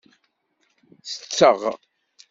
Tetteɣ. 1.09 1.59